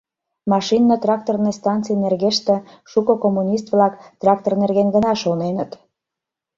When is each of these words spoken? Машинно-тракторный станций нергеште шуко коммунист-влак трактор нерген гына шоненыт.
Машинно-тракторный 0.51 1.55
станций 1.59 1.95
нергеште 2.03 2.55
шуко 2.91 3.13
коммунист-влак 3.23 3.93
трактор 4.21 4.53
нерген 4.61 4.87
гына 4.95 5.11
шоненыт. 5.21 5.71